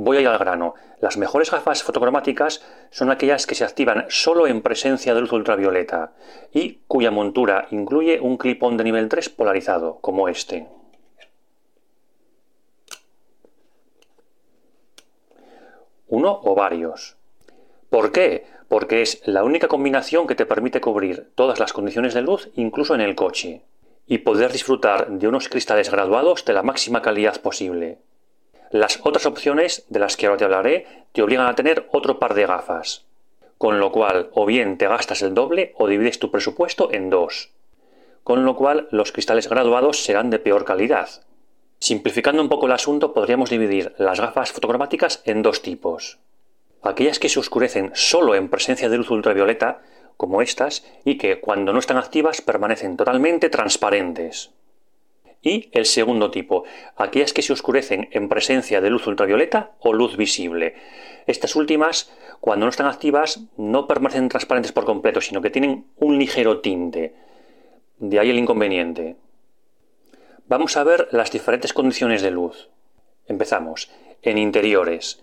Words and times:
Voy 0.00 0.16
a 0.16 0.20
ir 0.20 0.28
al 0.28 0.38
grano. 0.38 0.76
Las 1.00 1.16
mejores 1.16 1.50
gafas 1.50 1.82
fotocromáticas 1.82 2.62
son 2.90 3.10
aquellas 3.10 3.48
que 3.48 3.56
se 3.56 3.64
activan 3.64 4.06
solo 4.08 4.46
en 4.46 4.62
presencia 4.62 5.12
de 5.12 5.20
luz 5.20 5.32
ultravioleta 5.32 6.12
y 6.52 6.82
cuya 6.86 7.10
montura 7.10 7.66
incluye 7.72 8.20
un 8.20 8.36
clip-on 8.36 8.76
de 8.76 8.84
nivel 8.84 9.08
3 9.08 9.28
polarizado, 9.30 9.98
como 10.00 10.28
este. 10.28 10.68
Uno 16.06 16.42
o 16.44 16.54
varios. 16.54 17.16
¿Por 17.90 18.12
qué? 18.12 18.46
Porque 18.68 19.02
es 19.02 19.20
la 19.26 19.42
única 19.42 19.66
combinación 19.66 20.28
que 20.28 20.36
te 20.36 20.46
permite 20.46 20.80
cubrir 20.80 21.32
todas 21.34 21.58
las 21.58 21.72
condiciones 21.72 22.14
de 22.14 22.22
luz, 22.22 22.50
incluso 22.54 22.94
en 22.94 23.00
el 23.00 23.16
coche, 23.16 23.62
y 24.06 24.18
poder 24.18 24.52
disfrutar 24.52 25.10
de 25.10 25.26
unos 25.26 25.48
cristales 25.48 25.90
graduados 25.90 26.44
de 26.44 26.52
la 26.52 26.62
máxima 26.62 27.02
calidad 27.02 27.40
posible. 27.40 27.98
Las 28.70 29.00
otras 29.02 29.24
opciones, 29.24 29.84
de 29.88 29.98
las 29.98 30.16
que 30.16 30.26
ahora 30.26 30.38
te 30.38 30.44
hablaré, 30.44 30.86
te 31.12 31.22
obligan 31.22 31.46
a 31.46 31.54
tener 31.54 31.88
otro 31.92 32.18
par 32.18 32.34
de 32.34 32.46
gafas, 32.46 33.06
con 33.56 33.80
lo 33.80 33.90
cual 33.92 34.30
o 34.34 34.44
bien 34.44 34.76
te 34.76 34.86
gastas 34.86 35.22
el 35.22 35.34
doble 35.34 35.72
o 35.76 35.88
divides 35.88 36.18
tu 36.18 36.30
presupuesto 36.30 36.92
en 36.92 37.08
dos, 37.08 37.50
con 38.24 38.44
lo 38.44 38.56
cual 38.56 38.88
los 38.90 39.10
cristales 39.10 39.48
graduados 39.48 40.04
serán 40.04 40.28
de 40.28 40.38
peor 40.38 40.64
calidad. 40.64 41.08
Simplificando 41.80 42.42
un 42.42 42.48
poco 42.48 42.66
el 42.66 42.72
asunto, 42.72 43.14
podríamos 43.14 43.50
dividir 43.50 43.94
las 43.98 44.20
gafas 44.20 44.52
fotocromáticas 44.52 45.22
en 45.24 45.42
dos 45.42 45.62
tipos. 45.62 46.18
Aquellas 46.82 47.18
que 47.18 47.28
se 47.28 47.38
oscurecen 47.38 47.92
solo 47.94 48.34
en 48.34 48.48
presencia 48.50 48.88
de 48.88 48.98
luz 48.98 49.10
ultravioleta, 49.10 49.80
como 50.16 50.42
estas, 50.42 50.84
y 51.04 51.16
que 51.16 51.40
cuando 51.40 51.72
no 51.72 51.78
están 51.78 51.96
activas 51.96 52.42
permanecen 52.42 52.96
totalmente 52.96 53.48
transparentes. 53.48 54.50
Y 55.40 55.70
el 55.72 55.86
segundo 55.86 56.30
tipo, 56.30 56.64
aquellas 56.96 57.32
que 57.32 57.42
se 57.42 57.52
oscurecen 57.52 58.08
en 58.12 58.28
presencia 58.28 58.80
de 58.80 58.90
luz 58.90 59.06
ultravioleta 59.06 59.72
o 59.78 59.92
luz 59.92 60.16
visible. 60.16 60.74
Estas 61.26 61.54
últimas, 61.54 62.12
cuando 62.40 62.66
no 62.66 62.70
están 62.70 62.86
activas, 62.86 63.40
no 63.56 63.86
permanecen 63.86 64.28
transparentes 64.28 64.72
por 64.72 64.84
completo, 64.84 65.20
sino 65.20 65.40
que 65.40 65.50
tienen 65.50 65.86
un 65.96 66.18
ligero 66.18 66.60
tinte. 66.60 67.14
De 67.98 68.18
ahí 68.18 68.30
el 68.30 68.38
inconveniente. 68.38 69.16
Vamos 70.46 70.76
a 70.76 70.84
ver 70.84 71.08
las 71.12 71.30
diferentes 71.30 71.72
condiciones 71.72 72.22
de 72.22 72.30
luz. 72.30 72.68
Empezamos. 73.26 73.90
En 74.22 74.38
interiores. 74.38 75.22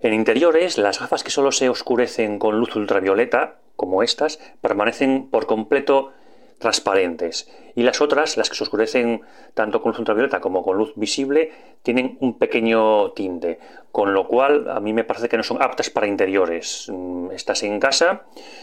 En 0.00 0.12
interiores, 0.14 0.78
las 0.78 0.98
gafas 0.98 1.22
que 1.22 1.30
solo 1.30 1.52
se 1.52 1.68
oscurecen 1.68 2.38
con 2.38 2.58
luz 2.58 2.74
ultravioleta, 2.74 3.58
como 3.76 4.02
estas, 4.02 4.40
permanecen 4.60 5.28
por 5.30 5.46
completo 5.46 6.12
transparentes. 6.64 7.46
Y 7.74 7.82
las 7.82 8.00
otras, 8.00 8.38
las 8.38 8.48
que 8.48 8.56
se 8.56 8.64
oscurecen 8.64 9.20
tanto 9.52 9.82
con 9.82 9.90
luz 9.90 9.98
ultravioleta 9.98 10.40
como 10.40 10.62
con 10.62 10.78
luz 10.78 10.94
visible, 10.96 11.52
tienen 11.82 12.16
un 12.20 12.38
pequeño 12.38 13.12
tinte, 13.12 13.58
con 13.92 14.14
lo 14.14 14.26
cual 14.26 14.70
a 14.70 14.80
mí 14.80 14.94
me 14.94 15.04
parece 15.04 15.28
que 15.28 15.36
no 15.36 15.42
son 15.42 15.62
aptas 15.62 15.90
para 15.90 16.06
interiores. 16.06 16.86
Mm, 16.90 17.32
estás 17.32 17.64
en 17.64 17.78
casa, 17.80 18.22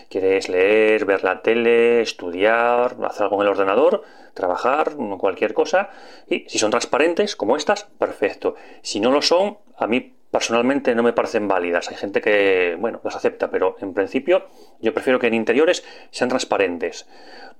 quieres 0.10 0.50
leer, 0.50 1.06
ver 1.06 1.24
la 1.24 1.44
tele, 1.44 2.02
estudiar, 2.02 2.98
hacer 3.04 3.26
algo 3.26 3.36
en 3.36 3.42
el 3.44 3.50
ordenador, 3.50 4.02
trabajar, 4.34 4.96
cualquier 5.20 5.54
cosa, 5.54 5.92
y 6.28 6.46
si 6.50 6.58
son 6.58 6.72
transparentes, 6.72 7.36
como 7.36 7.56
estas, 7.56 7.84
perfecto. 8.00 8.56
Si 8.82 9.00
no 9.00 9.12
lo 9.12 9.22
son, 9.22 9.60
a 9.78 9.86
mí 9.86 10.16
personalmente 10.32 10.96
no 10.96 11.04
me 11.04 11.14
parecen 11.14 11.48
válidas. 11.48 11.90
Hay 11.90 11.98
gente 11.98 12.22
que, 12.22 12.78
bueno, 12.80 13.02
las 13.04 13.16
acepta, 13.16 13.52
pero 13.52 13.76
en 13.82 13.94
principio 13.94 14.48
yo 14.80 14.94
prefiero 14.94 15.20
que 15.20 15.28
en 15.28 15.34
interiores 15.34 15.84
sean 16.10 16.30
transparentes. 16.30 17.06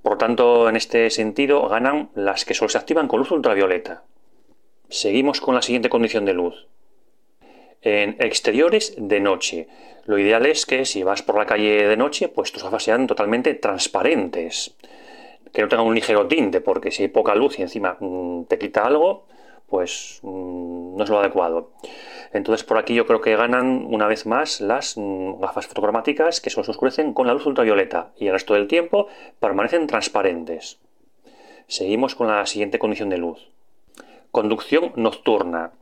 Por 0.02 0.18
tanto, 0.18 0.68
en 0.68 0.76
este 0.76 1.10
sentido, 1.10 1.68
ganan 1.68 2.10
las 2.14 2.44
que 2.44 2.54
solo 2.54 2.70
se 2.70 2.78
activan 2.78 3.06
con 3.06 3.20
luz 3.20 3.30
ultravioleta. 3.30 4.02
Seguimos 4.88 5.40
con 5.40 5.54
la 5.54 5.62
siguiente 5.62 5.90
condición 5.90 6.24
de 6.24 6.34
luz. 6.34 6.66
En 7.82 8.16
exteriores 8.18 8.94
de 8.96 9.20
noche. 9.20 9.68
Lo 10.04 10.18
ideal 10.18 10.46
es 10.46 10.66
que 10.66 10.84
si 10.84 11.02
vas 11.02 11.22
por 11.22 11.38
la 11.38 11.46
calle 11.46 11.86
de 11.86 11.96
noche, 11.96 12.28
pues 12.28 12.52
tus 12.52 12.64
gafas 12.64 12.82
sean 12.82 13.06
totalmente 13.06 13.54
transparentes. 13.54 14.74
Que 15.52 15.62
no 15.62 15.68
tengan 15.68 15.86
un 15.86 15.94
ligero 15.94 16.26
tinte, 16.26 16.60
porque 16.60 16.90
si 16.90 17.02
hay 17.02 17.08
poca 17.08 17.34
luz 17.34 17.58
y 17.58 17.62
encima 17.62 17.96
mm, 18.00 18.44
te 18.44 18.58
quita 18.58 18.84
algo, 18.84 19.26
pues 19.72 20.20
mm, 20.20 20.96
no 20.96 21.02
es 21.02 21.08
lo 21.08 21.18
adecuado. 21.18 21.70
Entonces 22.34 22.62
por 22.62 22.76
aquí 22.76 22.94
yo 22.94 23.06
creo 23.06 23.22
que 23.22 23.34
ganan 23.36 23.86
una 23.88 24.06
vez 24.06 24.26
más 24.26 24.60
las 24.60 24.98
mm, 24.98 25.40
gafas 25.40 25.66
fotocromáticas 25.66 26.42
que 26.42 26.50
solo 26.50 26.64
se 26.64 26.72
oscurecen 26.72 27.14
con 27.14 27.26
la 27.26 27.32
luz 27.32 27.46
ultravioleta 27.46 28.12
y 28.18 28.26
el 28.26 28.34
resto 28.34 28.52
del 28.52 28.68
tiempo 28.68 29.08
permanecen 29.40 29.86
transparentes. 29.86 30.78
Seguimos 31.68 32.14
con 32.14 32.28
la 32.28 32.44
siguiente 32.44 32.78
condición 32.78 33.08
de 33.08 33.16
luz. 33.16 33.48
Conducción 34.30 34.92
nocturna. 34.96 35.72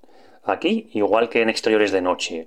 Aquí, 0.45 0.89
igual 0.93 1.29
que 1.29 1.43
en 1.43 1.49
exteriores 1.49 1.91
de 1.91 2.01
noche, 2.01 2.47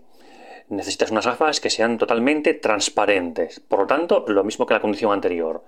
necesitas 0.69 1.11
unas 1.11 1.25
gafas 1.25 1.59
que 1.59 1.69
sean 1.69 1.97
totalmente 1.97 2.53
transparentes. 2.53 3.59
Por 3.59 3.79
lo 3.79 3.87
tanto, 3.87 4.23
lo 4.29 4.45
mismo 4.45 4.65
que 4.65 4.75
la 4.75 4.79
condición 4.79 5.11
anterior. 5.11 5.61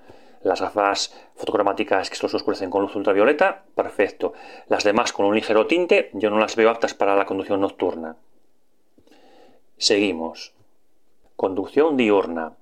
Las 0.46 0.62
gafas 0.62 1.12
fotocromáticas 1.34 2.12
que 2.12 2.16
solo 2.16 2.30
se 2.30 2.38
oscurecen 2.38 2.70
con 2.70 2.84
luz 2.84 2.96
ultravioleta, 2.96 3.64
perfecto. 3.74 4.34
Las 4.68 4.84
demás 4.84 5.12
con 5.12 5.26
un 5.26 5.34
ligero 5.34 5.66
tinte, 5.66 6.12
yo 6.14 6.30
no 6.30 6.38
las 6.38 6.56
veo 6.56 6.70
aptas 6.70 6.94
para 6.94 7.16
la 7.16 7.26
conducción 7.26 7.62
nocturna. 7.62 8.16
Seguimos. 9.78 10.54
Conducción 11.36 11.98
diurna. 11.98 12.54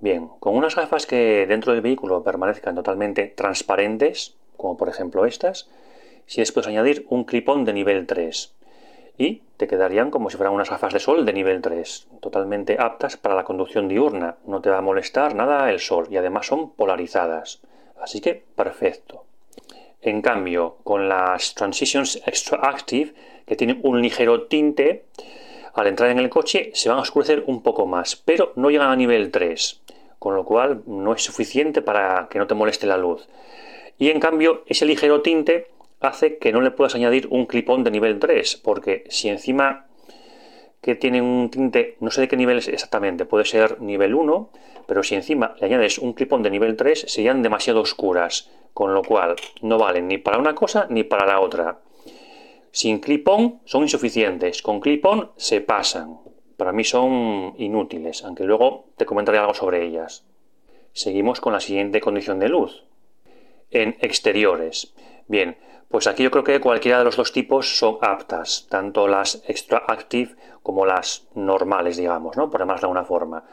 Bien, 0.00 0.28
con 0.40 0.56
unas 0.56 0.74
gafas 0.74 1.04
que 1.04 1.44
dentro 1.46 1.74
del 1.74 1.82
vehículo 1.82 2.22
permanezcan 2.22 2.76
totalmente 2.76 3.26
transparentes, 3.26 4.34
como 4.56 4.78
por 4.78 4.88
ejemplo 4.88 5.26
estas, 5.26 5.68
si 6.24 6.40
les 6.40 6.50
puedes 6.50 6.68
añadir 6.68 7.04
un 7.10 7.24
clip-on 7.24 7.66
de 7.66 7.74
nivel 7.74 8.06
3 8.06 8.54
y 9.18 9.42
te 9.56 9.68
quedarían 9.68 10.10
como 10.10 10.30
si 10.30 10.36
fueran 10.36 10.54
unas 10.54 10.70
gafas 10.70 10.92
de 10.92 11.00
sol 11.00 11.24
de 11.24 11.32
nivel 11.32 11.60
3, 11.60 12.08
totalmente 12.20 12.76
aptas 12.80 13.16
para 13.16 13.34
la 13.34 13.44
conducción 13.44 13.88
diurna. 13.88 14.36
No 14.46 14.60
te 14.60 14.70
va 14.70 14.78
a 14.78 14.82
molestar 14.82 15.34
nada 15.34 15.70
el 15.70 15.80
sol 15.80 16.08
y 16.10 16.16
además 16.16 16.46
son 16.46 16.70
polarizadas. 16.72 17.60
Así 18.00 18.20
que 18.20 18.42
perfecto. 18.56 19.24
En 20.00 20.20
cambio, 20.20 20.78
con 20.82 21.08
las 21.08 21.54
Transitions 21.54 22.16
Extra 22.26 22.58
Active, 22.58 23.14
que 23.46 23.54
tienen 23.54 23.80
un 23.84 24.02
ligero 24.02 24.48
tinte, 24.48 25.04
al 25.74 25.86
entrar 25.86 26.10
en 26.10 26.18
el 26.18 26.28
coche 26.28 26.70
se 26.74 26.88
van 26.88 26.98
a 26.98 27.02
oscurecer 27.02 27.44
un 27.46 27.62
poco 27.62 27.86
más, 27.86 28.16
pero 28.16 28.52
no 28.56 28.70
llegan 28.70 28.90
a 28.90 28.96
nivel 28.96 29.30
3, 29.30 29.80
con 30.18 30.34
lo 30.34 30.44
cual 30.44 30.82
no 30.86 31.14
es 31.14 31.22
suficiente 31.22 31.82
para 31.82 32.28
que 32.28 32.38
no 32.38 32.46
te 32.46 32.54
moleste 32.54 32.86
la 32.86 32.96
luz. 32.96 33.28
Y 33.98 34.10
en 34.10 34.18
cambio, 34.18 34.64
ese 34.66 34.86
ligero 34.86 35.22
tinte 35.22 35.68
hace 36.02 36.38
que 36.38 36.52
no 36.52 36.60
le 36.60 36.70
puedas 36.70 36.94
añadir 36.94 37.28
un 37.30 37.46
clipón 37.46 37.84
de 37.84 37.90
nivel 37.90 38.18
3, 38.18 38.60
porque 38.62 39.04
si 39.08 39.28
encima 39.28 39.86
que 40.80 40.96
tiene 40.96 41.22
un 41.22 41.48
tinte, 41.50 41.96
no 42.00 42.10
sé 42.10 42.22
de 42.22 42.28
qué 42.28 42.36
nivel 42.36 42.58
es 42.58 42.68
exactamente, 42.68 43.24
puede 43.24 43.44
ser 43.44 43.80
nivel 43.80 44.14
1, 44.14 44.50
pero 44.86 45.02
si 45.02 45.14
encima 45.14 45.54
le 45.60 45.66
añades 45.66 45.98
un 45.98 46.12
clipón 46.12 46.42
de 46.42 46.50
nivel 46.50 46.76
3, 46.76 47.04
serían 47.08 47.42
demasiado 47.42 47.80
oscuras, 47.80 48.50
con 48.74 48.92
lo 48.92 49.02
cual 49.02 49.36
no 49.60 49.78
valen 49.78 50.08
ni 50.08 50.18
para 50.18 50.38
una 50.38 50.54
cosa 50.54 50.86
ni 50.90 51.04
para 51.04 51.26
la 51.26 51.40
otra. 51.40 51.78
Sin 52.72 52.98
clipón 53.00 53.60
son 53.64 53.82
insuficientes, 53.82 54.62
con 54.62 54.80
clipón 54.80 55.30
se 55.36 55.60
pasan. 55.60 56.18
Para 56.56 56.72
mí 56.72 56.84
son 56.84 57.54
inútiles, 57.58 58.24
aunque 58.24 58.44
luego 58.44 58.86
te 58.96 59.06
comentaré 59.06 59.38
algo 59.38 59.54
sobre 59.54 59.84
ellas. 59.84 60.24
Seguimos 60.92 61.40
con 61.40 61.52
la 61.52 61.60
siguiente 61.60 62.00
condición 62.00 62.38
de 62.38 62.48
luz. 62.48 62.84
En 63.70 63.96
exteriores. 64.00 64.94
Bien, 65.28 65.56
pues 65.92 66.06
aquí 66.06 66.22
yo 66.22 66.30
creo 66.30 66.42
que 66.42 66.58
cualquiera 66.58 66.98
de 66.98 67.04
los 67.04 67.16
dos 67.16 67.32
tipos 67.32 67.76
son 67.76 67.98
aptas, 68.00 68.66
tanto 68.70 69.06
las 69.06 69.44
extra 69.46 69.84
active 69.86 70.34
como 70.62 70.86
las 70.86 71.26
normales, 71.34 71.98
digamos, 71.98 72.34
¿no? 72.34 72.50
Por 72.50 72.60
llamarlas 72.60 72.80
de 72.80 72.86
alguna 72.86 73.04
forma. 73.04 73.44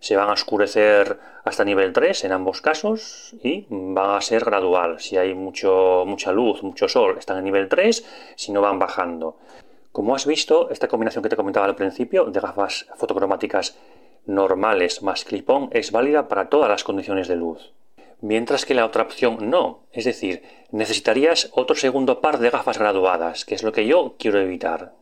Se 0.00 0.16
van 0.16 0.30
a 0.30 0.32
oscurecer 0.32 1.20
hasta 1.44 1.66
nivel 1.66 1.92
3 1.92 2.24
en 2.24 2.32
ambos 2.32 2.62
casos 2.62 3.34
y 3.42 3.66
van 3.68 4.16
a 4.16 4.20
ser 4.22 4.42
gradual. 4.42 5.00
Si 5.00 5.18
hay 5.18 5.34
mucho, 5.34 6.04
mucha 6.06 6.32
luz, 6.32 6.62
mucho 6.62 6.88
sol, 6.88 7.16
están 7.18 7.36
en 7.36 7.44
nivel 7.44 7.68
3, 7.68 8.34
si 8.36 8.52
no 8.52 8.62
van 8.62 8.78
bajando. 8.78 9.36
Como 9.92 10.14
has 10.14 10.26
visto, 10.26 10.70
esta 10.70 10.88
combinación 10.88 11.22
que 11.22 11.28
te 11.28 11.36
comentaba 11.36 11.66
al 11.66 11.76
principio 11.76 12.24
de 12.24 12.40
gafas 12.40 12.86
fotocromáticas 12.96 13.76
normales 14.24 15.02
más 15.02 15.26
clip-on 15.26 15.68
es 15.72 15.92
válida 15.92 16.26
para 16.26 16.48
todas 16.48 16.70
las 16.70 16.84
condiciones 16.84 17.28
de 17.28 17.36
luz 17.36 17.74
mientras 18.22 18.64
que 18.64 18.72
la 18.72 18.86
otra 18.86 19.02
opción 19.02 19.50
no. 19.50 19.84
Es 19.92 20.06
decir, 20.06 20.42
necesitarías 20.70 21.50
otro 21.52 21.76
segundo 21.76 22.22
par 22.22 22.38
de 22.38 22.48
gafas 22.48 22.78
graduadas, 22.78 23.44
que 23.44 23.54
es 23.54 23.62
lo 23.62 23.72
que 23.72 23.86
yo 23.86 24.14
quiero 24.18 24.40
evitar. 24.40 24.94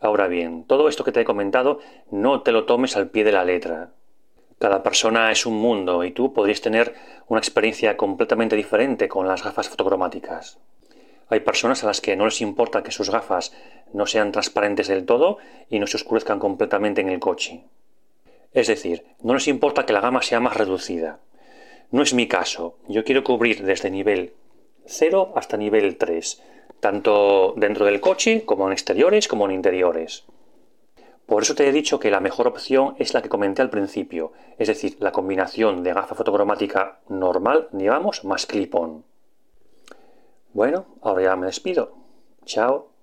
Ahora 0.00 0.28
bien, 0.28 0.64
todo 0.64 0.88
esto 0.88 1.02
que 1.02 1.10
te 1.10 1.22
he 1.22 1.24
comentado 1.24 1.80
no 2.10 2.42
te 2.42 2.52
lo 2.52 2.66
tomes 2.66 2.96
al 2.96 3.08
pie 3.08 3.24
de 3.24 3.32
la 3.32 3.44
letra. 3.44 3.90
Cada 4.60 4.82
persona 4.82 5.32
es 5.32 5.46
un 5.46 5.54
mundo 5.54 6.04
y 6.04 6.12
tú 6.12 6.32
podrías 6.32 6.60
tener 6.60 6.94
una 7.26 7.40
experiencia 7.40 7.96
completamente 7.96 8.54
diferente 8.54 9.08
con 9.08 9.26
las 9.26 9.42
gafas 9.42 9.68
fotocromáticas. 9.68 10.58
Hay 11.28 11.40
personas 11.40 11.82
a 11.82 11.86
las 11.86 12.02
que 12.02 12.14
no 12.14 12.26
les 12.26 12.42
importa 12.42 12.82
que 12.82 12.92
sus 12.92 13.10
gafas 13.10 13.54
no 13.94 14.06
sean 14.06 14.30
transparentes 14.30 14.88
del 14.88 15.06
todo 15.06 15.38
y 15.70 15.78
no 15.78 15.86
se 15.86 15.96
oscurezcan 15.96 16.38
completamente 16.38 17.00
en 17.00 17.08
el 17.08 17.18
coche. 17.18 17.64
Es 18.52 18.66
decir, 18.66 19.04
no 19.22 19.32
les 19.32 19.48
importa 19.48 19.86
que 19.86 19.94
la 19.94 20.00
gama 20.00 20.20
sea 20.20 20.40
más 20.40 20.56
reducida. 20.56 21.18
No 21.90 22.02
es 22.02 22.14
mi 22.14 22.28
caso. 22.28 22.76
Yo 22.88 23.04
quiero 23.04 23.24
cubrir 23.24 23.64
desde 23.64 23.90
nivel 23.90 24.34
0 24.86 25.32
hasta 25.36 25.56
nivel 25.56 25.96
3, 25.96 26.42
tanto 26.80 27.54
dentro 27.56 27.86
del 27.86 28.00
coche 28.00 28.44
como 28.44 28.66
en 28.66 28.72
exteriores 28.72 29.28
como 29.28 29.46
en 29.46 29.52
interiores. 29.52 30.24
Por 31.26 31.42
eso 31.42 31.54
te 31.54 31.66
he 31.66 31.72
dicho 31.72 31.98
que 31.98 32.10
la 32.10 32.20
mejor 32.20 32.46
opción 32.46 32.96
es 32.98 33.14
la 33.14 33.22
que 33.22 33.30
comenté 33.30 33.62
al 33.62 33.70
principio, 33.70 34.32
es 34.58 34.68
decir, 34.68 34.96
la 35.00 35.12
combinación 35.12 35.82
de 35.82 35.94
gafa 35.94 36.14
fotocromática 36.14 37.00
normal, 37.08 37.68
digamos, 37.72 38.24
más 38.24 38.44
clip-on. 38.44 39.04
Bueno, 40.52 40.86
ahora 41.00 41.22
ya 41.22 41.36
me 41.36 41.46
despido. 41.46 41.92
Chao. 42.44 42.93